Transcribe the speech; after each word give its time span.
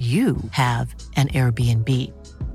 you 0.00 0.36
have 0.50 0.92
an 1.16 1.28
Airbnb. 1.28 1.88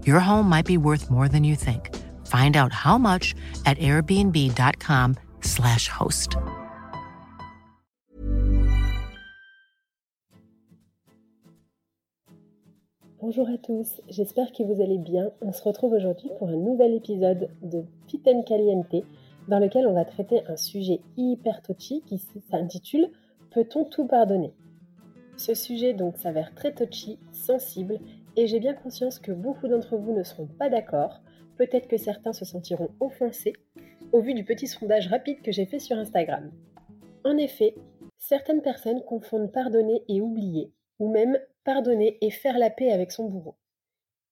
Your 0.05 0.19
home 0.19 0.49
might 0.49 0.66
be 0.66 0.77
worth 0.77 1.09
more 1.09 1.30
than 1.30 1.45
you 1.45 1.55
think. 1.55 1.95
Find 2.25 2.58
out 2.58 2.73
how 2.73 2.97
much 2.97 3.33
at 3.66 3.77
airbnb.com/slash 3.77 5.88
host. 5.88 6.36
Bonjour 13.21 13.49
à 13.49 13.58
tous, 13.58 13.99
j'espère 14.09 14.53
que 14.53 14.64
vous 14.64 14.81
allez 14.81 14.97
bien. 14.97 15.31
On 15.41 15.52
se 15.52 15.61
retrouve 15.61 15.91
aujourd'hui 15.93 16.30
pour 16.39 16.47
un 16.47 16.55
nouvel 16.55 16.93
épisode 16.93 17.49
de 17.61 17.83
Piten 18.08 18.45
Caliente 18.45 18.95
dans 19.49 19.59
lequel 19.59 19.88
on 19.88 19.93
va 19.93 20.05
traiter 20.05 20.41
un 20.47 20.55
sujet 20.55 21.02
hyper 21.17 21.61
touchy 21.61 22.02
qui 22.05 22.21
s'intitule 22.49 23.09
Peut-on 23.52 23.83
tout 23.83 24.08
pardonner? 24.08 24.53
Ce 25.39 25.53
sujet 25.53 25.93
donc 25.93 26.17
s'avère 26.17 26.53
très 26.53 26.73
touchy, 26.73 27.17
sensible, 27.31 27.99
et 28.35 28.47
j'ai 28.47 28.59
bien 28.59 28.73
conscience 28.73 29.19
que 29.19 29.31
beaucoup 29.31 29.67
d'entre 29.67 29.97
vous 29.97 30.13
ne 30.13 30.23
seront 30.23 30.47
pas 30.47 30.69
d'accord. 30.69 31.21
Peut-être 31.57 31.87
que 31.87 31.97
certains 31.97 32.33
se 32.33 32.45
sentiront 32.45 32.89
offensés 32.99 33.53
au 34.11 34.21
vu 34.21 34.33
du 34.33 34.43
petit 34.43 34.67
sondage 34.67 35.07
rapide 35.07 35.41
que 35.41 35.52
j'ai 35.52 35.65
fait 35.65 35.80
sur 35.80 35.97
Instagram. 35.97 36.52
En 37.23 37.37
effet, 37.37 37.75
certaines 38.17 38.61
personnes 38.61 39.03
confondent 39.03 39.52
pardonner 39.52 40.03
et 40.08 40.21
oublier, 40.21 40.71
ou 40.99 41.09
même 41.11 41.39
pardonner 41.64 42.17
et 42.21 42.31
faire 42.31 42.58
la 42.58 42.69
paix 42.69 42.91
avec 42.91 43.11
son 43.11 43.30
bourreau. 43.30 43.55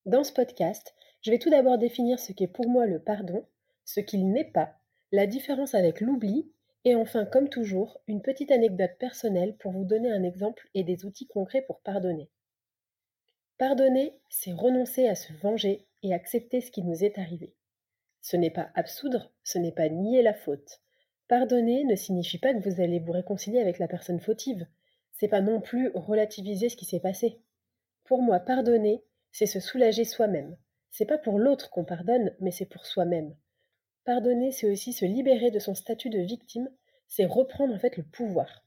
Dans 0.06 0.24
ce 0.24 0.32
podcast, 0.32 0.94
je 1.22 1.30
vais 1.30 1.38
tout 1.38 1.50
d'abord 1.50 1.78
définir 1.78 2.18
ce 2.18 2.32
qu'est 2.32 2.46
pour 2.46 2.68
moi 2.68 2.86
le 2.86 2.98
pardon, 2.98 3.44
ce 3.84 4.00
qu'il 4.00 4.30
n'est 4.30 4.44
pas, 4.44 4.74
la 5.12 5.26
différence 5.26 5.74
avec 5.74 6.00
l'oubli 6.00 6.50
et 6.84 6.94
enfin, 6.94 7.24
comme 7.24 7.48
toujours, 7.48 8.00
une 8.06 8.22
petite 8.22 8.50
anecdote 8.50 8.96
personnelle 8.98 9.56
pour 9.56 9.72
vous 9.72 9.84
donner 9.84 10.10
un 10.10 10.22
exemple 10.22 10.68
et 10.74 10.84
des 10.84 11.04
outils 11.04 11.26
concrets 11.26 11.62
pour 11.62 11.80
pardonner. 11.80 12.30
Pardonner, 13.58 14.14
c'est 14.28 14.52
renoncer 14.52 15.08
à 15.08 15.14
se 15.14 15.32
venger 15.32 15.86
et 16.02 16.14
accepter 16.14 16.60
ce 16.60 16.70
qui 16.70 16.82
nous 16.82 17.02
est 17.02 17.18
arrivé. 17.18 17.54
Ce 18.22 18.36
n'est 18.36 18.50
pas 18.50 18.70
absoudre, 18.74 19.32
ce 19.42 19.58
n'est 19.58 19.72
pas 19.72 19.88
nier 19.88 20.22
la 20.22 20.34
faute. 20.34 20.80
Pardonner 21.26 21.84
ne 21.84 21.96
signifie 21.96 22.38
pas 22.38 22.54
que 22.54 22.68
vous 22.68 22.80
allez 22.80 23.00
vous 23.00 23.12
réconcilier 23.12 23.60
avec 23.60 23.78
la 23.78 23.88
personne 23.88 24.20
fautive. 24.20 24.66
C'est 25.12 25.28
pas 25.28 25.40
non 25.40 25.60
plus 25.60 25.90
relativiser 25.94 26.68
ce 26.68 26.76
qui 26.76 26.84
s'est 26.84 27.00
passé. 27.00 27.40
Pour 28.04 28.22
moi, 28.22 28.38
pardonner, 28.38 29.02
c'est 29.32 29.46
se 29.46 29.60
soulager 29.60 30.04
soi-même. 30.04 30.56
C'est 30.90 31.04
pas 31.04 31.18
pour 31.18 31.38
l'autre 31.38 31.70
qu'on 31.70 31.84
pardonne, 31.84 32.34
mais 32.40 32.50
c'est 32.50 32.66
pour 32.66 32.86
soi-même. 32.86 33.34
Pardonner, 34.08 34.52
c'est 34.52 34.70
aussi 34.70 34.94
se 34.94 35.04
libérer 35.04 35.50
de 35.50 35.58
son 35.58 35.74
statut 35.74 36.08
de 36.08 36.20
victime, 36.20 36.70
c'est 37.08 37.26
reprendre 37.26 37.74
en 37.74 37.78
fait 37.78 37.98
le 37.98 38.02
pouvoir. 38.02 38.64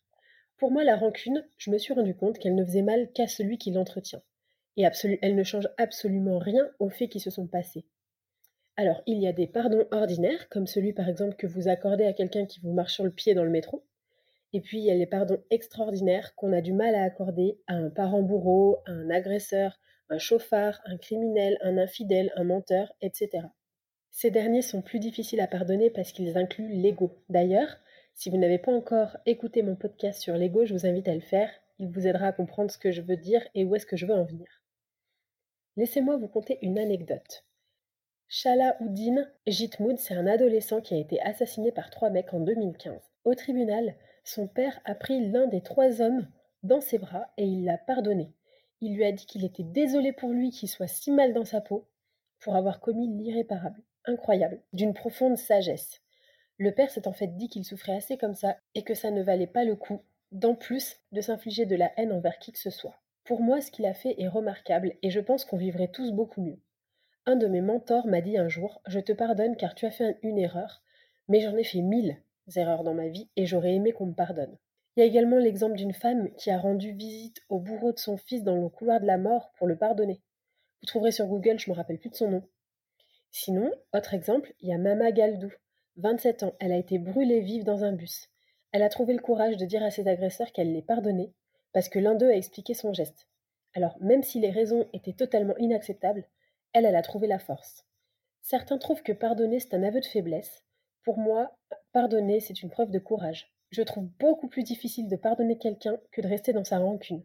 Pour 0.58 0.70
moi, 0.70 0.84
la 0.84 0.96
rancune, 0.96 1.44
je 1.58 1.72
me 1.72 1.80
suis 1.80 1.96
rendu 1.96 2.14
compte 2.14 2.38
qu'elle 2.38 2.54
ne 2.54 2.64
faisait 2.64 2.84
mal 2.84 3.12
qu'à 3.12 3.26
celui 3.26 3.58
qui 3.58 3.72
l'entretient. 3.72 4.22
Et 4.78 4.84
elle 5.24 5.36
ne 5.36 5.44
change 5.44 5.68
absolument 5.80 6.38
rien 6.38 6.70
aux 6.78 6.90
faits 6.90 7.10
qui 7.10 7.20
se 7.20 7.32
sont 7.32 7.48
passés. 7.48 7.88
Alors, 8.78 9.02
il 9.08 9.18
y 9.18 9.26
a 9.26 9.34
des 9.34 9.48
pardons 9.48 9.88
ordinaires, 9.90 10.48
comme 10.50 10.68
celui 10.68 10.94
par 10.94 11.10
exemple 11.10 11.36
que 11.36 11.48
vous 11.48 11.68
accordez 11.68 12.06
à 12.06 12.14
quelqu'un 12.14 12.46
qui 12.46 12.60
vous 12.60 12.74
marche 12.74 12.94
sur 12.94 13.04
le 13.04 13.10
pied 13.10 13.34
dans 13.34 13.44
le 13.44 13.50
métro. 13.50 13.84
Et 14.54 14.62
puis, 14.62 14.78
il 14.78 14.86
y 14.86 14.92
a 14.92 14.96
les 14.96 15.08
pardons 15.08 15.42
extraordinaires 15.50 16.36
qu'on 16.36 16.54
a 16.54 16.62
du 16.62 16.74
mal 16.74 16.94
à 16.94 17.02
accorder 17.02 17.58
à 17.66 17.74
un 17.74 17.90
parent 17.90 18.22
bourreau, 18.22 18.78
à 18.86 18.92
un 18.92 19.10
agresseur, 19.10 19.80
un 20.12 20.20
chauffard, 20.20 20.80
un 20.86 20.98
criminel, 20.98 21.58
un 21.62 21.80
infidèle, 21.80 22.32
un 22.36 22.44
menteur, 22.44 22.94
etc. 23.02 23.48
Ces 24.12 24.30
derniers 24.30 24.62
sont 24.62 24.82
plus 24.82 25.00
difficiles 25.00 25.40
à 25.40 25.48
pardonner 25.48 25.90
parce 25.90 26.12
qu'ils 26.12 26.38
incluent 26.38 26.76
l'ego. 26.76 27.12
D'ailleurs, 27.30 27.78
si 28.14 28.30
vous 28.30 28.38
n'avez 28.38 28.60
pas 28.60 28.72
encore 28.72 29.18
écouté 29.26 29.64
mon 29.64 29.76
podcast 29.76 30.22
sur 30.22 30.36
l'ego, 30.36 30.66
je 30.66 30.74
vous 30.74 30.86
invite 30.86 31.08
à 31.08 31.16
le 31.16 31.22
faire. 31.22 31.50
Il 31.80 31.90
vous 31.90 32.06
aidera 32.06 32.28
à 32.28 32.32
comprendre 32.34 32.70
ce 32.70 32.78
que 32.78 32.92
je 32.92 33.02
veux 33.02 33.16
dire 33.16 33.42
et 33.56 33.64
où 33.64 33.74
est-ce 33.76 33.86
que 33.86 33.96
je 33.96 34.06
veux 34.06 34.14
en 34.14 34.26
venir. 34.26 34.62
Laissez-moi 35.78 36.18
vous 36.18 36.28
conter 36.28 36.60
une 36.62 36.78
anecdote. 36.78 37.46
Shalahoudin 38.28 39.28
Jitmoud, 39.48 39.98
c'est 39.98 40.14
un 40.14 40.28
adolescent 40.28 40.82
qui 40.82 40.94
a 40.94 40.98
été 40.98 41.20
assassiné 41.22 41.72
par 41.72 41.90
trois 41.90 42.10
mecs 42.10 42.34
en 42.34 42.42
2015. 42.42 43.02
Au 43.24 43.34
tribunal, 43.34 43.96
son 44.24 44.48
père 44.48 44.80
a 44.86 44.94
pris 44.94 45.32
l'un 45.32 45.48
des 45.48 45.62
trois 45.62 46.02
hommes 46.02 46.28
dans 46.64 46.82
ses 46.82 46.98
bras 46.98 47.32
et 47.38 47.46
il 47.46 47.64
l'a 47.64 47.78
pardonné. 47.78 48.34
Il 48.82 48.96
lui 48.96 49.06
a 49.06 49.12
dit 49.12 49.26
qu'il 49.26 49.46
était 49.46 49.64
désolé 49.64 50.12
pour 50.12 50.32
lui 50.32 50.52
qu'il 50.52 50.70
soit 50.70 50.88
si 50.88 51.12
mal 51.12 51.34
dans 51.34 51.46
sa 51.46 51.62
peau 51.62 51.88
pour 52.40 52.56
avoir 52.56 52.82
commis 52.82 53.08
l'irréparable 53.08 53.82
incroyable, 54.06 54.62
d'une 54.74 54.94
profonde 54.94 55.38
sagesse. 55.38 56.02
Le 56.58 56.72
père 56.72 56.92
s'est 56.92 57.08
en 57.08 57.14
fait 57.14 57.36
dit 57.38 57.48
qu'il 57.48 57.66
souffrait 57.66 57.96
assez 57.96 58.18
comme 58.18 58.36
ça 58.36 58.58
et 58.76 58.84
que 58.84 58.94
ça 58.94 59.12
ne 59.12 59.24
valait 59.24 59.48
pas 59.48 59.64
le 59.64 59.76
coup, 59.76 60.02
d'en 60.32 60.56
plus, 60.56 60.98
de 61.12 61.22
s'infliger 61.22 61.66
de 61.66 61.76
la 61.76 61.92
haine 61.98 62.12
envers 62.12 62.40
qui 62.40 62.52
que 62.52 62.60
ce 62.60 62.70
soit. 62.70 63.02
Pour 63.24 63.42
moi, 63.42 63.62
ce 63.62 63.72
qu'il 63.72 63.86
a 63.86 63.94
fait 63.94 64.16
est 64.20 64.28
remarquable 64.28 64.94
et 65.02 65.10
je 65.10 65.20
pense 65.20 65.46
qu'on 65.46 65.58
vivrait 65.58 65.90
tous 65.90 66.12
beaucoup 66.12 66.42
mieux. 66.42 66.60
Un 67.26 67.36
de 67.36 67.48
mes 67.48 67.62
mentors 67.62 68.08
m'a 68.08 68.22
dit 68.22 68.38
un 68.38 68.50
jour 68.50 68.82
Je 68.88 69.00
te 69.00 69.12
pardonne 69.12 69.56
car 69.56 69.76
tu 69.76 69.86
as 69.86 69.92
fait 69.92 70.18
une 70.24 70.40
erreur, 70.40 70.82
mais 71.28 71.40
j'en 71.40 71.56
ai 71.56 71.64
fait 71.64 71.82
mille 71.82 72.18
erreurs 72.56 72.84
dans 72.84 72.94
ma 72.94 73.08
vie 73.08 73.30
et 73.36 73.46
j'aurais 73.46 73.76
aimé 73.76 73.92
qu'on 73.92 74.08
me 74.08 74.14
pardonne. 74.14 74.58
Il 74.96 75.00
y 75.00 75.04
a 75.04 75.06
également 75.06 75.38
l'exemple 75.38 75.78
d'une 75.78 75.94
femme 75.94 76.30
qui 76.36 76.52
a 76.52 76.58
rendu 76.58 76.92
visite 76.92 77.42
au 77.50 77.60
bourreau 77.60 77.94
de 77.94 78.00
son 78.00 78.18
fils 78.18 78.44
dans 78.44 78.58
le 78.58 78.70
couloir 78.70 79.00
de 79.00 79.06
la 79.06 79.18
mort 79.18 79.52
pour 79.58 79.68
le 79.68 79.78
pardonner. 79.78 80.22
Vous 80.82 80.88
trouverez 80.88 81.12
sur 81.12 81.28
Google, 81.28 81.60
je 81.60 81.70
me 81.70 81.76
rappelle 81.76 82.00
plus 82.00 82.10
de 82.10 82.16
son 82.16 82.30
nom. 82.30 82.44
Sinon, 83.32 83.72
autre 83.94 84.14
exemple, 84.14 84.54
il 84.60 84.70
y 84.70 84.74
a 84.74 84.78
Mama 84.78 85.12
Galdou. 85.12 85.54
27 85.96 86.44
ans, 86.44 86.54
elle 86.60 86.74
a 86.74 86.78
été 86.78 87.00
brûlée 87.00 87.40
vive 87.40 87.64
dans 87.64 87.86
un 87.86 87.94
bus. 87.94 88.30
Elle 88.74 88.84
a 88.84 88.90
trouvé 88.90 89.14
le 89.14 89.22
courage 89.22 89.56
de 89.56 89.66
dire 89.66 89.84
à 89.84 89.90
ses 89.90 90.08
agresseurs 90.08 90.52
qu'elle 90.52 90.74
les 90.74 90.82
pardonnait, 90.82 91.32
parce 91.72 91.88
que 91.88 92.00
l'un 92.00 92.16
d'eux 92.16 92.30
a 92.30 92.36
expliqué 92.36 92.74
son 92.74 92.94
geste. 92.94 93.28
Alors, 93.74 93.98
même 94.02 94.22
si 94.22 94.42
les 94.42 94.52
raisons 94.52 94.88
étaient 94.92 95.14
totalement 95.14 95.56
inacceptables, 95.58 96.26
elle, 96.74 96.86
elle 96.86 96.96
a 96.96 97.02
trouvé 97.02 97.28
la 97.28 97.40
force. 97.40 97.86
Certains 98.42 98.78
trouvent 98.78 99.04
que 99.04 99.14
pardonner, 99.14 99.60
c'est 99.60 99.76
un 99.76 99.84
aveu 99.84 100.02
de 100.02 100.06
faiblesse. 100.06 100.66
Pour 101.04 101.18
moi, 101.18 101.58
pardonner, 101.94 102.42
c'est 102.42 102.62
une 102.62 102.70
preuve 102.70 102.92
de 102.92 103.00
courage. 103.00 103.54
Je 103.70 103.82
trouve 103.82 104.10
beaucoup 104.20 104.50
plus 104.50 104.64
difficile 104.64 105.08
de 105.08 105.16
pardonner 105.16 105.58
quelqu'un 105.58 105.98
que 106.12 106.20
de 106.20 106.28
rester 106.28 106.52
dans 106.52 106.66
sa 106.66 106.80
rancune. 106.80 107.24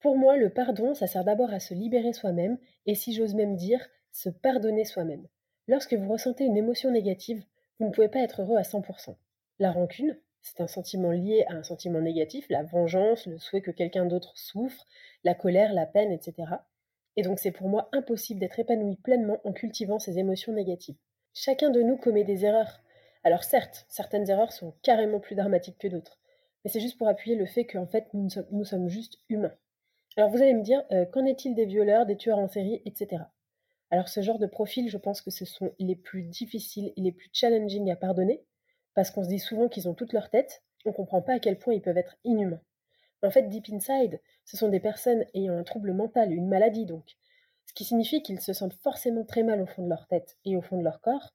Pour 0.00 0.18
moi, 0.18 0.36
le 0.36 0.50
pardon, 0.50 0.94
ça 0.94 1.06
sert 1.06 1.24
d'abord 1.24 1.52
à 1.52 1.60
se 1.60 1.72
libérer 1.72 2.12
soi-même, 2.12 2.58
et 2.84 2.94
si 2.94 3.14
j'ose 3.14 3.34
même 3.34 3.56
dire, 3.56 3.88
se 4.12 4.28
pardonner 4.28 4.84
soi-même. 4.84 5.26
Lorsque 5.68 5.94
vous 5.94 6.12
ressentez 6.12 6.44
une 6.44 6.56
émotion 6.56 6.90
négative, 6.90 7.42
vous 7.78 7.86
ne 7.86 7.92
pouvez 7.92 8.08
pas 8.08 8.20
être 8.20 8.42
heureux 8.42 8.56
à 8.56 8.62
100%. 8.62 9.16
La 9.58 9.72
rancune, 9.72 10.18
C'est 10.44 10.60
un 10.60 10.66
sentiment 10.66 11.12
lié 11.12 11.44
à 11.48 11.54
un 11.54 11.62
sentiment 11.62 12.00
négatif, 12.00 12.46
la 12.50 12.64
vengeance, 12.64 13.26
le 13.26 13.38
souhait 13.38 13.60
que 13.60 13.70
quelqu'un 13.70 14.06
d'autre 14.06 14.36
souffre, 14.36 14.84
la 15.22 15.34
colère, 15.36 15.72
la 15.72 15.86
peine, 15.86 16.10
etc. 16.10 16.34
Et 17.16 17.22
donc 17.22 17.38
c'est 17.38 17.52
pour 17.52 17.68
moi 17.68 17.88
impossible 17.92 18.40
d'être 18.40 18.58
épanoui 18.58 18.96
pleinement 18.96 19.40
en 19.44 19.52
cultivant 19.52 20.00
ces 20.00 20.18
émotions 20.18 20.52
négatives. 20.52 20.96
Chacun 21.32 21.70
de 21.70 21.80
nous 21.80 21.96
commet 21.96 22.24
des 22.24 22.44
erreurs. 22.44 22.82
Alors 23.22 23.44
certes, 23.44 23.86
certaines 23.88 24.28
erreurs 24.28 24.52
sont 24.52 24.74
carrément 24.82 25.20
plus 25.20 25.36
dramatiques 25.36 25.78
que 25.78 25.86
d'autres. 25.86 26.18
Mais 26.64 26.70
c'est 26.70 26.80
juste 26.80 26.98
pour 26.98 27.08
appuyer 27.08 27.36
le 27.36 27.46
fait 27.46 27.64
qu'en 27.64 27.86
fait, 27.86 28.08
nous, 28.12 28.64
sommes 28.64 28.88
juste 28.88 29.18
humains. 29.28 29.54
Alors 30.16 30.30
vous 30.30 30.42
allez 30.42 30.54
me 30.54 30.62
dire, 30.62 30.82
euh, 30.90 31.04
qu'en 31.06 31.24
est-il 31.24 31.54
des 31.54 31.66
violeurs, 31.66 32.04
des 32.04 32.16
tueurs 32.16 32.38
en 32.38 32.48
série, 32.48 32.82
etc. 32.84 33.22
Alors 33.92 34.08
ce 34.08 34.22
genre 34.22 34.38
de 34.38 34.46
profil, 34.46 34.88
je 34.88 34.96
pense 34.96 35.20
que 35.20 35.30
ce 35.30 35.44
sont 35.44 35.74
les 35.78 35.96
plus 35.96 36.22
difficiles 36.22 36.94
les 36.96 37.12
plus 37.12 37.28
challenging 37.30 37.90
à 37.90 37.96
pardonner, 37.96 38.42
parce 38.94 39.10
qu'on 39.10 39.22
se 39.22 39.28
dit 39.28 39.38
souvent 39.38 39.68
qu'ils 39.68 39.86
ont 39.86 39.92
toute 39.92 40.14
leur 40.14 40.30
tête, 40.30 40.64
on 40.86 40.88
ne 40.88 40.94
comprend 40.94 41.20
pas 41.20 41.34
à 41.34 41.38
quel 41.38 41.58
point 41.58 41.74
ils 41.74 41.82
peuvent 41.82 41.98
être 41.98 42.16
inhumains. 42.24 42.62
en 43.22 43.30
fait, 43.30 43.50
deep 43.50 43.68
inside, 43.70 44.18
ce 44.46 44.56
sont 44.56 44.70
des 44.70 44.80
personnes 44.80 45.26
ayant 45.34 45.58
un 45.58 45.62
trouble 45.62 45.92
mental, 45.92 46.32
une 46.32 46.48
maladie 46.48 46.86
donc, 46.86 47.04
ce 47.66 47.74
qui 47.74 47.84
signifie 47.84 48.22
qu'ils 48.22 48.40
se 48.40 48.54
sentent 48.54 48.78
forcément 48.82 49.26
très 49.26 49.42
mal 49.42 49.60
au 49.60 49.66
fond 49.66 49.84
de 49.84 49.90
leur 49.90 50.06
tête 50.06 50.38
et 50.46 50.56
au 50.56 50.62
fond 50.62 50.78
de 50.78 50.84
leur 50.84 51.02
corps, 51.02 51.34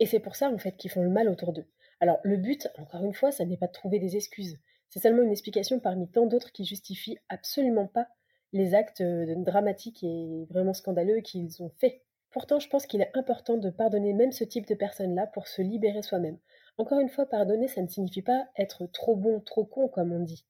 et 0.00 0.06
c'est 0.06 0.20
pour 0.20 0.34
ça 0.34 0.50
en 0.50 0.58
fait 0.58 0.76
qu'ils 0.76 0.90
font 0.90 1.04
le 1.04 1.10
mal 1.10 1.28
autour 1.28 1.52
d'eux. 1.52 1.68
Alors 2.00 2.18
le 2.24 2.38
but, 2.38 2.68
encore 2.76 3.04
une 3.04 3.14
fois, 3.14 3.30
ça 3.30 3.44
n'est 3.44 3.56
pas 3.56 3.68
de 3.68 3.72
trouver 3.72 4.00
des 4.00 4.16
excuses, 4.16 4.58
c'est 4.88 4.98
seulement 4.98 5.22
une 5.22 5.30
explication 5.30 5.78
parmi 5.78 6.10
tant 6.10 6.26
d'autres 6.26 6.50
qui 6.50 6.64
justifient 6.64 7.18
absolument 7.28 7.86
pas 7.86 8.08
les 8.52 8.74
actes 8.74 9.00
euh, 9.00 9.34
dramatiques 9.36 10.02
et 10.02 10.46
vraiment 10.50 10.74
scandaleux 10.74 11.20
qu'ils 11.20 11.62
ont 11.62 11.70
faits. 11.78 12.00
Pourtant, 12.30 12.58
je 12.58 12.68
pense 12.68 12.86
qu'il 12.86 13.00
est 13.00 13.16
important 13.16 13.56
de 13.56 13.70
pardonner 13.70 14.12
même 14.12 14.32
ce 14.32 14.44
type 14.44 14.66
de 14.66 14.74
personnes-là 14.74 15.26
pour 15.26 15.48
se 15.48 15.62
libérer 15.62 16.02
soi-même. 16.02 16.38
Encore 16.76 17.00
une 17.00 17.08
fois, 17.08 17.26
pardonner, 17.26 17.68
ça 17.68 17.82
ne 17.82 17.88
signifie 17.88 18.22
pas 18.22 18.46
être 18.56 18.86
trop 18.86 19.16
bon, 19.16 19.40
trop 19.40 19.64
con, 19.64 19.88
comme 19.88 20.12
on 20.12 20.20
dit. 20.20 20.44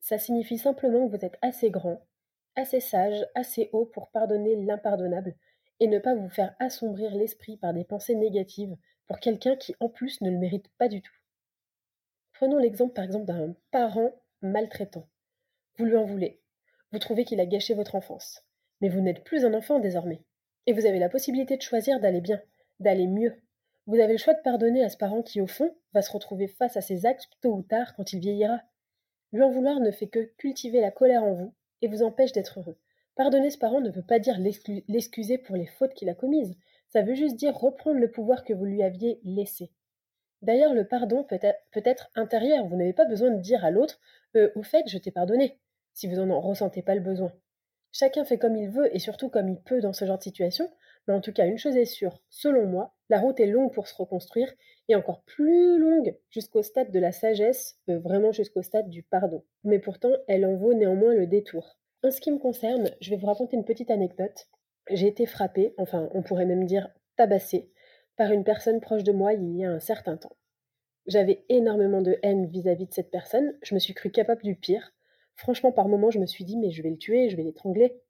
Ça 0.00 0.18
signifie 0.18 0.58
simplement 0.58 1.06
que 1.06 1.16
vous 1.16 1.24
êtes 1.24 1.38
assez 1.42 1.70
grand, 1.70 2.00
assez 2.56 2.80
sage, 2.80 3.26
assez 3.34 3.70
haut 3.72 3.84
pour 3.86 4.10
pardonner 4.10 4.56
l'impardonnable 4.56 5.34
et 5.78 5.86
ne 5.86 5.98
pas 5.98 6.14
vous 6.14 6.28
faire 6.28 6.54
assombrir 6.58 7.14
l'esprit 7.14 7.56
par 7.56 7.74
des 7.74 7.84
pensées 7.84 8.14
négatives 8.14 8.76
pour 9.06 9.20
quelqu'un 9.20 9.56
qui 9.56 9.74
en 9.80 9.88
plus 9.88 10.20
ne 10.20 10.30
le 10.30 10.38
mérite 10.38 10.68
pas 10.78 10.88
du 10.88 11.02
tout. 11.02 11.14
Prenons 12.32 12.58
l'exemple 12.58 12.94
par 12.94 13.04
exemple 13.04 13.26
d'un 13.26 13.54
parent 13.70 14.12
maltraitant. 14.42 15.06
Vous 15.76 15.84
lui 15.84 15.96
en 15.96 16.04
voulez. 16.04 16.39
Vous 16.92 16.98
trouvez 16.98 17.24
qu'il 17.24 17.40
a 17.40 17.46
gâché 17.46 17.74
votre 17.74 17.94
enfance. 17.94 18.42
Mais 18.80 18.88
vous 18.88 19.00
n'êtes 19.00 19.24
plus 19.24 19.44
un 19.44 19.54
enfant 19.54 19.78
désormais. 19.78 20.22
Et 20.66 20.72
vous 20.72 20.86
avez 20.86 20.98
la 20.98 21.08
possibilité 21.08 21.56
de 21.56 21.62
choisir 21.62 22.00
d'aller 22.00 22.20
bien, 22.20 22.40
d'aller 22.80 23.06
mieux. 23.06 23.40
Vous 23.86 23.98
avez 24.00 24.12
le 24.12 24.18
choix 24.18 24.34
de 24.34 24.42
pardonner 24.42 24.84
à 24.84 24.88
ce 24.88 24.96
parent 24.96 25.22
qui, 25.22 25.40
au 25.40 25.46
fond, 25.46 25.74
va 25.94 26.02
se 26.02 26.12
retrouver 26.12 26.48
face 26.48 26.76
à 26.76 26.80
ses 26.80 27.06
actes 27.06 27.28
tôt 27.40 27.54
ou 27.54 27.62
tard 27.62 27.94
quand 27.94 28.12
il 28.12 28.20
vieillira. 28.20 28.60
Lui 29.32 29.42
en 29.42 29.50
vouloir 29.50 29.80
ne 29.80 29.90
fait 29.90 30.08
que 30.08 30.32
cultiver 30.36 30.80
la 30.80 30.90
colère 30.90 31.24
en 31.24 31.32
vous 31.32 31.54
et 31.82 31.88
vous 31.88 32.02
empêche 32.02 32.32
d'être 32.32 32.58
heureux. 32.58 32.76
Pardonner 33.14 33.50
ce 33.50 33.58
parent 33.58 33.80
ne 33.80 33.90
veut 33.90 34.02
pas 34.02 34.18
dire 34.18 34.38
l'excuser 34.88 35.38
pour 35.38 35.56
les 35.56 35.66
fautes 35.66 35.94
qu'il 35.94 36.08
a 36.08 36.14
commises, 36.14 36.56
ça 36.88 37.02
veut 37.02 37.14
juste 37.14 37.36
dire 37.36 37.54
reprendre 37.54 38.00
le 38.00 38.10
pouvoir 38.10 38.44
que 38.44 38.52
vous 38.52 38.64
lui 38.64 38.82
aviez 38.82 39.20
laissé. 39.24 39.70
D'ailleurs, 40.42 40.74
le 40.74 40.86
pardon 40.86 41.22
peut 41.22 41.38
être, 41.40 42.10
intérieur, 42.14 42.66
vous 42.66 42.76
n'avez 42.76 42.92
pas 42.92 43.04
besoin 43.04 43.30
de 43.30 43.40
dire 43.40 43.64
à 43.64 43.70
l'autre 43.70 44.00
euh, 44.36 44.50
Au 44.56 44.62
fait, 44.62 44.84
je 44.88 44.98
t'ai 44.98 45.10
pardonné, 45.10 45.58
si 45.92 46.06
vous 46.06 46.16
n'en 46.16 46.40
ressentez 46.40 46.82
pas 46.82 46.94
le 46.94 47.00
besoin. 47.00 47.32
Chacun 47.92 48.24
fait 48.24 48.38
comme 48.38 48.56
il 48.56 48.70
veut 48.70 48.94
et 48.94 49.00
surtout 49.00 49.28
comme 49.28 49.48
il 49.48 49.60
peut 49.60 49.80
dans 49.80 49.92
ce 49.92 50.04
genre 50.04 50.18
de 50.18 50.22
situation, 50.22 50.70
mais 51.06 51.14
en 51.14 51.20
tout 51.20 51.32
cas, 51.32 51.46
une 51.46 51.58
chose 51.58 51.76
est 51.76 51.86
sûre, 51.86 52.22
selon 52.28 52.66
moi, 52.66 52.94
la 53.08 53.18
route 53.18 53.40
est 53.40 53.46
longue 53.46 53.72
pour 53.72 53.88
se 53.88 53.94
reconstruire 53.94 54.52
et 54.88 54.94
encore 54.94 55.22
plus 55.22 55.78
longue 55.78 56.16
jusqu'au 56.30 56.62
stade 56.62 56.92
de 56.92 56.98
la 56.98 57.12
sagesse, 57.12 57.78
euh, 57.88 57.98
vraiment 57.98 58.32
jusqu'au 58.32 58.62
stade 58.62 58.88
du 58.88 59.02
pardon. 59.02 59.44
Mais 59.64 59.78
pourtant, 59.78 60.12
elle 60.28 60.46
en 60.46 60.56
vaut 60.56 60.74
néanmoins 60.74 61.14
le 61.14 61.26
détour. 61.26 61.78
En 62.04 62.10
ce 62.10 62.20
qui 62.20 62.30
me 62.30 62.38
concerne, 62.38 62.90
je 63.00 63.10
vais 63.10 63.16
vous 63.16 63.26
raconter 63.26 63.56
une 63.56 63.64
petite 63.64 63.90
anecdote. 63.90 64.48
J'ai 64.88 65.08
été 65.08 65.26
frappée, 65.26 65.74
enfin 65.76 66.08
on 66.14 66.22
pourrait 66.22 66.46
même 66.46 66.64
dire 66.64 66.88
tabassée, 67.16 67.70
par 68.16 68.30
une 68.30 68.44
personne 68.44 68.80
proche 68.80 69.04
de 69.04 69.12
moi 69.12 69.32
il 69.32 69.56
y 69.56 69.64
a 69.64 69.70
un 69.70 69.80
certain 69.80 70.16
temps. 70.16 70.36
J'avais 71.06 71.44
énormément 71.48 72.02
de 72.02 72.18
haine 72.22 72.46
vis-à-vis 72.46 72.86
de 72.86 72.92
cette 72.92 73.10
personne, 73.10 73.54
je 73.62 73.74
me 73.74 73.80
suis 73.80 73.94
cru 73.94 74.10
capable 74.10 74.42
du 74.42 74.54
pire. 74.54 74.92
Franchement, 75.36 75.72
par 75.72 75.88
moments, 75.88 76.10
je 76.10 76.18
me 76.18 76.26
suis 76.26 76.44
dit, 76.44 76.56
mais 76.56 76.70
je 76.70 76.82
vais 76.82 76.90
le 76.90 76.98
tuer, 76.98 77.30
je 77.30 77.36
vais 77.36 77.42
l'étrangler. 77.42 78.00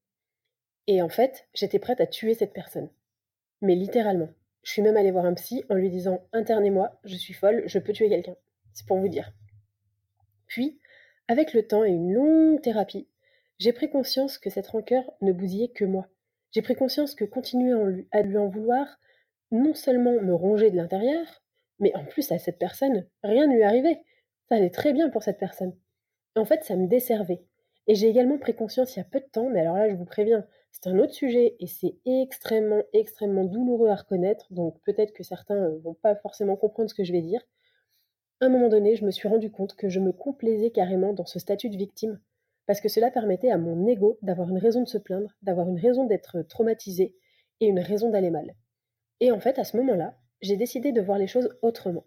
Et 0.86 1.02
en 1.02 1.08
fait, 1.08 1.46
j'étais 1.54 1.78
prête 1.78 2.00
à 2.00 2.06
tuer 2.06 2.34
cette 2.34 2.52
personne. 2.52 2.90
Mais 3.62 3.74
littéralement. 3.74 4.28
Je 4.62 4.72
suis 4.72 4.82
même 4.82 4.96
allée 4.96 5.10
voir 5.10 5.24
un 5.24 5.34
psy 5.34 5.64
en 5.70 5.74
lui 5.74 5.88
disant 5.88 6.22
Internez-moi, 6.32 7.00
je 7.04 7.16
suis 7.16 7.32
folle, 7.32 7.62
je 7.66 7.78
peux 7.78 7.92
tuer 7.92 8.08
quelqu'un. 8.08 8.36
C'est 8.74 8.86
pour 8.86 8.98
vous 8.98 9.08
dire. 9.08 9.32
Puis, 10.46 10.80
avec 11.28 11.54
le 11.54 11.66
temps 11.66 11.84
et 11.84 11.90
une 11.90 12.12
longue 12.12 12.60
thérapie, 12.60 13.08
j'ai 13.58 13.72
pris 13.72 13.88
conscience 13.88 14.36
que 14.36 14.50
cette 14.50 14.66
rancœur 14.66 15.04
ne 15.20 15.32
bousillait 15.32 15.68
que 15.68 15.84
moi. 15.84 16.08
J'ai 16.52 16.62
pris 16.62 16.74
conscience 16.74 17.14
que 17.14 17.24
continuer 17.24 17.72
à 18.10 18.22
lui 18.22 18.36
en 18.36 18.48
vouloir, 18.48 18.98
non 19.50 19.74
seulement 19.74 20.20
me 20.20 20.34
rongeait 20.34 20.70
de 20.70 20.76
l'intérieur, 20.76 21.42
mais 21.78 21.94
en 21.94 22.04
plus 22.04 22.32
à 22.32 22.38
cette 22.38 22.58
personne, 22.58 23.06
rien 23.22 23.46
ne 23.46 23.54
lui 23.54 23.62
arrivait. 23.62 24.02
Ça 24.48 24.56
allait 24.56 24.70
très 24.70 24.92
bien 24.92 25.08
pour 25.08 25.22
cette 25.22 25.38
personne. 25.38 25.74
En 26.36 26.44
fait, 26.44 26.64
ça 26.64 26.76
me 26.76 26.86
desservait. 26.86 27.42
Et 27.86 27.94
j'ai 27.94 28.08
également 28.08 28.38
pris 28.38 28.54
conscience 28.54 28.94
il 28.94 29.00
y 29.00 29.02
a 29.02 29.04
peu 29.04 29.20
de 29.20 29.26
temps, 29.26 29.48
mais 29.50 29.60
alors 29.60 29.76
là, 29.76 29.88
je 29.88 29.94
vous 29.94 30.04
préviens, 30.04 30.46
c'est 30.70 30.86
un 30.86 30.98
autre 30.98 31.12
sujet 31.12 31.56
et 31.58 31.66
c'est 31.66 31.96
extrêmement, 32.06 32.82
extrêmement 32.92 33.44
douloureux 33.44 33.88
à 33.88 33.96
reconnaître, 33.96 34.52
donc 34.52 34.80
peut-être 34.84 35.12
que 35.12 35.24
certains 35.24 35.56
ne 35.56 35.74
euh, 35.74 35.78
vont 35.78 35.94
pas 35.94 36.14
forcément 36.14 36.56
comprendre 36.56 36.88
ce 36.88 36.94
que 36.94 37.04
je 37.04 37.12
vais 37.12 37.22
dire. 37.22 37.42
À 38.40 38.46
un 38.46 38.48
moment 38.48 38.68
donné, 38.68 38.96
je 38.96 39.04
me 39.04 39.10
suis 39.10 39.28
rendu 39.28 39.50
compte 39.50 39.74
que 39.74 39.88
je 39.88 40.00
me 40.00 40.12
complaisais 40.12 40.70
carrément 40.70 41.12
dans 41.12 41.26
ce 41.26 41.38
statut 41.38 41.68
de 41.68 41.76
victime, 41.76 42.20
parce 42.66 42.80
que 42.80 42.88
cela 42.88 43.10
permettait 43.10 43.50
à 43.50 43.58
mon 43.58 43.86
ego 43.88 44.18
d'avoir 44.22 44.48
une 44.50 44.58
raison 44.58 44.82
de 44.82 44.88
se 44.88 44.98
plaindre, 44.98 45.34
d'avoir 45.42 45.68
une 45.68 45.80
raison 45.80 46.06
d'être 46.06 46.42
traumatisé 46.42 47.16
et 47.60 47.66
une 47.66 47.80
raison 47.80 48.10
d'aller 48.10 48.30
mal. 48.30 48.54
Et 49.18 49.32
en 49.32 49.40
fait, 49.40 49.58
à 49.58 49.64
ce 49.64 49.76
moment-là, 49.76 50.16
j'ai 50.40 50.56
décidé 50.56 50.92
de 50.92 51.00
voir 51.00 51.18
les 51.18 51.26
choses 51.26 51.50
autrement. 51.60 52.04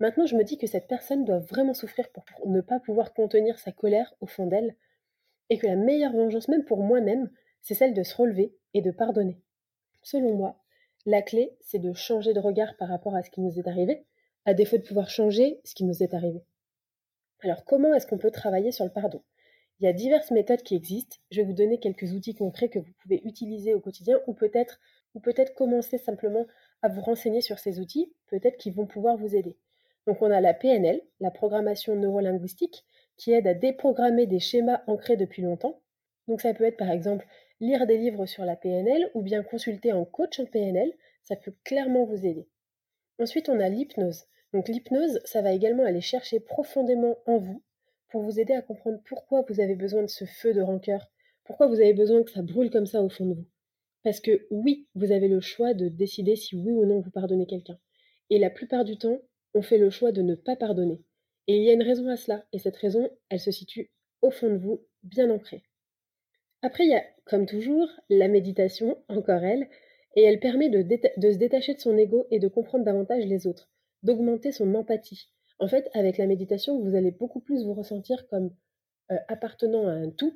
Maintenant, 0.00 0.26
je 0.26 0.34
me 0.34 0.44
dis 0.44 0.56
que 0.56 0.66
cette 0.66 0.88
personne 0.88 1.24
doit 1.24 1.38
vraiment 1.38 1.74
souffrir 1.74 2.08
pour 2.10 2.24
ne 2.46 2.62
pas 2.62 2.80
pouvoir 2.80 3.12
contenir 3.12 3.58
sa 3.58 3.70
colère 3.70 4.14
au 4.20 4.26
fond 4.26 4.46
d'elle, 4.46 4.74
et 5.50 5.58
que 5.58 5.66
la 5.66 5.76
meilleure 5.76 6.12
vengeance, 6.12 6.48
même 6.48 6.64
pour 6.64 6.82
moi-même, 6.82 7.30
c'est 7.60 7.74
celle 7.74 7.92
de 7.92 8.02
se 8.02 8.16
relever 8.16 8.54
et 8.72 8.80
de 8.80 8.90
pardonner. 8.90 9.38
Selon 10.02 10.34
moi, 10.34 10.58
la 11.04 11.20
clé, 11.20 11.56
c'est 11.60 11.78
de 11.78 11.92
changer 11.92 12.32
de 12.32 12.40
regard 12.40 12.76
par 12.78 12.88
rapport 12.88 13.14
à 13.14 13.22
ce 13.22 13.30
qui 13.30 13.40
nous 13.40 13.58
est 13.58 13.68
arrivé, 13.68 14.06
à 14.46 14.54
défaut 14.54 14.78
de 14.78 14.82
pouvoir 14.82 15.10
changer 15.10 15.60
ce 15.64 15.74
qui 15.74 15.84
nous 15.84 16.02
est 16.02 16.14
arrivé. 16.14 16.42
Alors 17.42 17.64
comment 17.64 17.92
est-ce 17.94 18.06
qu'on 18.06 18.18
peut 18.18 18.30
travailler 18.30 18.72
sur 18.72 18.84
le 18.84 18.90
pardon? 18.90 19.22
Il 19.80 19.84
y 19.84 19.88
a 19.88 19.92
diverses 19.92 20.30
méthodes 20.30 20.62
qui 20.62 20.76
existent. 20.76 21.16
Je 21.30 21.40
vais 21.40 21.46
vous 21.46 21.54
donner 21.54 21.78
quelques 21.78 22.12
outils 22.12 22.34
concrets 22.34 22.68
que 22.68 22.78
vous 22.78 22.92
pouvez 23.02 23.20
utiliser 23.24 23.74
au 23.74 23.80
quotidien 23.80 24.20
ou 24.26 24.34
peut-être 24.34 24.78
ou 25.14 25.20
peut-être 25.20 25.54
commencer 25.54 25.98
simplement 25.98 26.46
à 26.82 26.88
vous 26.88 27.00
renseigner 27.00 27.40
sur 27.40 27.58
ces 27.58 27.80
outils, 27.80 28.12
peut-être 28.28 28.58
qu'ils 28.58 28.74
vont 28.74 28.86
pouvoir 28.86 29.16
vous 29.16 29.34
aider. 29.34 29.56
Donc 30.10 30.22
on 30.22 30.30
a 30.32 30.40
la 30.40 30.54
PNL, 30.54 31.00
la 31.20 31.30
programmation 31.30 31.94
neurolinguistique, 31.94 32.84
qui 33.16 33.30
aide 33.30 33.46
à 33.46 33.54
déprogrammer 33.54 34.26
des 34.26 34.40
schémas 34.40 34.82
ancrés 34.88 35.16
depuis 35.16 35.40
longtemps. 35.40 35.80
Donc 36.26 36.40
ça 36.40 36.52
peut 36.52 36.64
être 36.64 36.76
par 36.76 36.90
exemple 36.90 37.24
lire 37.60 37.86
des 37.86 37.96
livres 37.96 38.26
sur 38.26 38.44
la 38.44 38.56
PNL 38.56 39.08
ou 39.14 39.22
bien 39.22 39.44
consulter 39.44 39.92
un 39.92 40.04
coach 40.04 40.40
en 40.40 40.46
PNL, 40.46 40.92
ça 41.22 41.36
peut 41.36 41.54
clairement 41.62 42.06
vous 42.06 42.26
aider. 42.26 42.48
Ensuite, 43.20 43.48
on 43.48 43.60
a 43.60 43.68
l'hypnose. 43.68 44.24
Donc 44.52 44.66
l'hypnose, 44.66 45.20
ça 45.24 45.42
va 45.42 45.52
également 45.52 45.84
aller 45.84 46.00
chercher 46.00 46.40
profondément 46.40 47.18
en 47.26 47.38
vous 47.38 47.62
pour 48.08 48.22
vous 48.22 48.40
aider 48.40 48.54
à 48.54 48.62
comprendre 48.62 48.98
pourquoi 49.06 49.44
vous 49.48 49.60
avez 49.60 49.76
besoin 49.76 50.02
de 50.02 50.08
ce 50.08 50.24
feu 50.24 50.52
de 50.52 50.60
rancœur, 50.60 51.08
pourquoi 51.44 51.68
vous 51.68 51.76
avez 51.78 51.94
besoin 51.94 52.24
que 52.24 52.32
ça 52.32 52.42
brûle 52.42 52.70
comme 52.70 52.86
ça 52.86 53.00
au 53.00 53.10
fond 53.10 53.26
de 53.26 53.34
vous. 53.34 53.46
Parce 54.02 54.18
que 54.18 54.48
oui, 54.50 54.88
vous 54.96 55.12
avez 55.12 55.28
le 55.28 55.40
choix 55.40 55.72
de 55.72 55.86
décider 55.86 56.34
si 56.34 56.56
oui 56.56 56.72
ou 56.72 56.84
non 56.84 56.98
vous 56.98 57.12
pardonnez 57.12 57.46
quelqu'un. 57.46 57.78
Et 58.28 58.40
la 58.40 58.50
plupart 58.50 58.84
du 58.84 58.98
temps, 58.98 59.20
on 59.54 59.62
fait 59.62 59.78
le 59.78 59.90
choix 59.90 60.12
de 60.12 60.22
ne 60.22 60.34
pas 60.34 60.56
pardonner. 60.56 61.02
Et 61.46 61.56
il 61.56 61.62
y 61.62 61.70
a 61.70 61.74
une 61.74 61.82
raison 61.82 62.08
à 62.08 62.16
cela, 62.16 62.44
et 62.52 62.58
cette 62.58 62.76
raison, 62.76 63.10
elle 63.28 63.40
se 63.40 63.50
situe 63.50 63.90
au 64.22 64.30
fond 64.30 64.50
de 64.50 64.58
vous, 64.58 64.86
bien 65.02 65.30
ancrée. 65.30 65.62
Après, 66.62 66.84
il 66.84 66.90
y 66.90 66.94
a, 66.94 67.04
comme 67.24 67.46
toujours, 67.46 67.88
la 68.08 68.28
méditation, 68.28 69.02
encore 69.08 69.42
elle, 69.42 69.68
et 70.16 70.22
elle 70.22 70.40
permet 70.40 70.68
de, 70.68 70.82
se 70.82 71.38
détacher 71.38 71.74
de 71.74 71.80
son 71.80 71.96
ego 71.96 72.26
et 72.30 72.38
de 72.38 72.48
comprendre 72.48 72.84
davantage 72.84 73.24
les 73.24 73.46
autres, 73.46 73.70
d'augmenter 74.02 74.52
son 74.52 74.74
empathie, 74.74 75.30
en 75.60 75.68
fait, 75.68 75.90
avec 75.92 76.16
la 76.16 76.26
méditation, 76.26 76.80
vous 76.80 76.96
allez 76.96 77.10
beaucoup 77.10 77.40
plus 77.40 77.64
vous 77.64 77.74
ressentir 77.74 78.26
comme 78.28 78.50
euh, 79.12 79.16
appartenant 79.28 79.86
à 79.86 79.92
un 79.92 80.10
tout. 80.10 80.34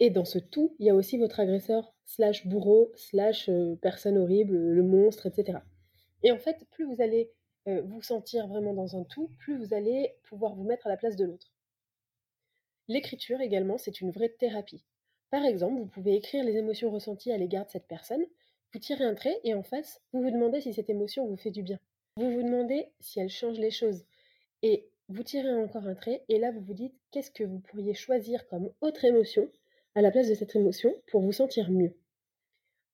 Et 0.00 0.10
dans 0.10 0.24
ce 0.24 0.38
tout, 0.38 0.74
il 0.80 0.86
y 0.86 0.90
a 0.90 0.94
aussi 0.94 1.18
votre 1.18 1.38
agresseur, 1.38 1.94
slash 2.04 2.46
bourreau, 2.48 2.92
slash 2.96 3.48
euh, 3.48 3.76
personne 3.80 4.18
horrible, 4.18 4.56
le 4.56 4.82
monstre, 4.82 5.26
etc. 5.26 5.60
Et 6.24 6.32
en 6.32 6.38
fait, 6.38 6.56
plus 6.72 6.84
vous 6.84 7.00
allez 7.00 7.30
euh, 7.68 7.82
vous 7.82 8.02
sentir 8.02 8.46
vraiment 8.46 8.74
dans 8.74 8.96
un 8.96 9.04
tout, 9.04 9.30
plus 9.38 9.56
vous 9.56 9.74
allez 9.74 10.14
pouvoir 10.24 10.54
vous 10.54 10.64
mettre 10.64 10.86
à 10.86 10.90
la 10.90 10.96
place 10.96 11.16
de 11.16 11.24
l'autre. 11.24 11.52
L'écriture 12.88 13.40
également, 13.40 13.78
c'est 13.78 14.00
une 14.00 14.10
vraie 14.10 14.28
thérapie. 14.28 14.84
Par 15.30 15.44
exemple, 15.44 15.80
vous 15.80 15.86
pouvez 15.86 16.14
écrire 16.14 16.44
les 16.44 16.56
émotions 16.56 16.90
ressenties 16.90 17.32
à 17.32 17.36
l'égard 17.36 17.66
de 17.66 17.70
cette 17.70 17.88
personne, 17.88 18.24
vous 18.72 18.78
tirez 18.78 19.04
un 19.04 19.14
trait 19.14 19.40
et 19.42 19.54
en 19.54 19.62
face, 19.62 20.00
vous 20.12 20.22
vous 20.22 20.30
demandez 20.30 20.60
si 20.60 20.72
cette 20.72 20.90
émotion 20.90 21.26
vous 21.26 21.36
fait 21.36 21.50
du 21.50 21.62
bien. 21.62 21.78
Vous 22.16 22.30
vous 22.30 22.42
demandez 22.42 22.88
si 23.00 23.20
elle 23.20 23.28
change 23.28 23.58
les 23.58 23.70
choses, 23.70 24.04
et 24.62 24.88
vous 25.08 25.22
tirez 25.22 25.54
encore 25.54 25.86
un 25.86 25.94
trait 25.94 26.24
et 26.28 26.38
là 26.38 26.50
vous 26.50 26.60
vous 26.60 26.74
dites 26.74 26.94
qu'est-ce 27.10 27.30
que 27.30 27.44
vous 27.44 27.60
pourriez 27.60 27.94
choisir 27.94 28.46
comme 28.48 28.70
autre 28.80 29.04
émotion 29.04 29.48
à 29.94 30.02
la 30.02 30.10
place 30.10 30.28
de 30.28 30.34
cette 30.34 30.56
émotion 30.56 30.94
pour 31.10 31.20
vous 31.20 31.32
sentir 31.32 31.70
mieux? 31.70 31.94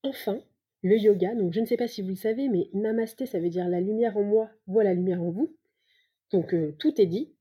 Enfin, 0.03 0.41
le 0.83 0.97
yoga, 0.97 1.33
donc 1.33 1.53
je 1.53 1.61
ne 1.61 1.65
sais 1.65 1.77
pas 1.77 1.87
si 1.87 2.01
vous 2.01 2.09
le 2.09 2.15
savez, 2.15 2.49
mais 2.49 2.69
namasté 2.73 3.25
ça 3.25 3.39
veut 3.39 3.49
dire 3.49 3.69
la 3.69 3.79
lumière 3.79 4.17
en 4.17 4.23
moi 4.23 4.49
voit 4.67 4.83
la 4.83 4.93
lumière 4.93 5.21
en 5.21 5.31
vous. 5.31 5.55
Donc 6.31 6.53
euh, 6.53 6.75
tout 6.77 6.99
est 6.99 7.05
dit. 7.05 7.33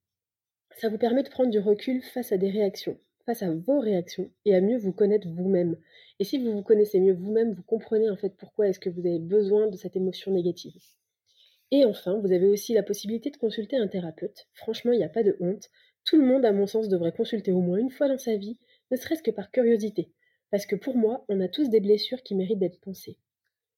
Ça 0.77 0.89
vous 0.89 0.97
permet 0.99 1.25
de 1.25 1.29
prendre 1.29 1.51
du 1.51 1.59
recul 1.59 2.03
face 2.03 2.31
à 2.31 2.39
des 2.39 2.51
réactions, 2.51 2.99
face 3.27 3.43
à 3.43 3.53
vos 3.53 3.81
réactions 3.81 4.31
et 4.45 4.55
à 4.55 4.61
mieux 4.61 4.79
vous 4.79 4.93
connaître 4.93 5.29
vous-même. 5.29 5.77
Et 6.19 6.25
si 6.25 6.39
vous 6.39 6.53
vous 6.53 6.63
connaissez 6.63 7.01
mieux 7.01 7.15
vous-même, 7.15 7.53
vous 7.53 7.65
comprenez 7.65 8.09
en 8.09 8.17
fait 8.17 8.37
pourquoi 8.39 8.69
est-ce 8.69 8.79
que 8.79 8.91
vous 8.91 9.07
avez 9.07 9.19
besoin 9.19 9.67
de 9.67 9.77
cette 9.77 9.97
émotion 9.97 10.33
négative. 10.33 10.81
Et 11.73 11.85
enfin, 11.85 12.19
vous 12.19 12.33
avez 12.33 12.47
aussi 12.47 12.75
la 12.75 12.83
possibilité 12.83 13.31
de 13.31 13.39
consulter 13.39 13.77
un 13.77 13.89
thérapeute. 13.89 14.47
Franchement, 14.53 14.93
il 14.93 14.99
n'y 14.99 15.05
a 15.05 15.09
pas 15.09 15.23
de 15.23 15.37
honte. 15.41 15.69
Tout 16.05 16.17
le 16.17 16.27
monde, 16.27 16.45
à 16.45 16.53
mon 16.53 16.67
sens, 16.67 16.89
devrait 16.89 17.13
consulter 17.13 17.51
au 17.51 17.61
moins 17.61 17.79
une 17.79 17.91
fois 17.91 18.09
dans 18.09 18.19
sa 18.19 18.37
vie, 18.37 18.59
ne 18.91 18.97
serait-ce 18.97 19.23
que 19.23 19.31
par 19.31 19.51
curiosité. 19.51 20.13
Parce 20.51 20.67
que 20.67 20.77
pour 20.77 20.97
moi, 20.97 21.25
on 21.29 21.41
a 21.41 21.49
tous 21.49 21.71
des 21.71 21.81
blessures 21.81 22.23
qui 22.23 22.35
méritent 22.35 22.59
d'être 22.59 22.81
pensées. 22.81 23.17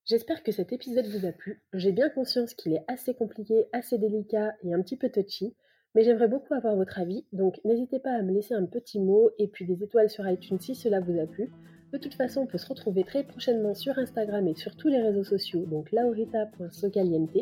J'espère 0.07 0.43
que 0.43 0.53
cet 0.53 0.71
épisode 0.75 1.07
vous 1.07 1.25
a 1.25 1.33
plu. 1.33 1.63
J'ai 1.73 1.91
bien 1.91 2.11
conscience 2.11 2.53
qu'il 2.53 2.75
est 2.75 2.85
assez 2.89 3.15
compliqué, 3.15 3.69
assez 3.73 3.97
délicat 3.97 4.55
et 4.63 4.75
un 4.75 4.83
petit 4.83 4.99
peu 4.99 5.09
touchy, 5.09 5.55
mais 5.95 6.03
j'aimerais 6.03 6.29
beaucoup 6.29 6.53
avoir 6.53 6.77
votre 6.77 6.99
avis, 6.99 7.25
donc 7.33 7.59
n'hésitez 7.65 8.01
pas 8.01 8.13
à 8.13 8.21
me 8.21 8.33
laisser 8.33 8.53
un 8.53 8.67
petit 8.67 9.01
mot 9.01 9.31
et 9.39 9.49
puis 9.49 9.65
des 9.65 9.83
étoiles 9.83 10.11
sur 10.11 10.29
iTunes 10.29 10.61
si 10.61 10.75
cela 10.75 11.01
vous 11.01 11.19
a 11.19 11.27
plu. 11.27 11.51
De 11.93 11.97
toute 11.97 12.15
façon, 12.15 12.43
on 12.43 12.47
peut 12.47 12.59
se 12.59 12.69
retrouver 12.69 13.05
très 13.05 13.25
prochainement 13.25 13.73
sur 13.73 13.99
Instagram 13.99 14.47
et 14.47 14.55
sur 14.55 14.77
tous 14.77 14.89
les 14.89 15.01
réseaux 15.01 15.25
sociaux, 15.25 15.65
donc 15.65 15.91
laurita.socaliente. 15.91 17.37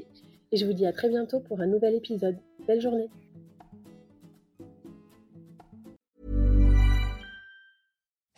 Et 0.53 0.57
je 0.57 0.65
vous 0.65 0.73
dis 0.73 0.87
à 0.87 0.93
très 0.93 1.09
bientôt 1.09 1.41
pour 1.41 1.61
un 1.63 1.67
nouvel 1.67 1.97
épisode. 1.97 2.37
Belle 2.69 2.81
journée 2.81 3.09